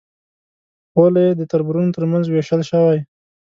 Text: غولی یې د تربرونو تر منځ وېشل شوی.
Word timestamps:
غولی 0.93 1.23
یې 1.27 1.33
د 1.39 1.41
تربرونو 1.51 1.95
تر 1.95 2.03
منځ 2.11 2.25
وېشل 2.27 2.61
شوی. 2.69 2.99